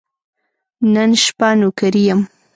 نن 0.93 1.09
شپه 1.23 1.49
نوکري 1.59 2.03
یم. 2.09 2.19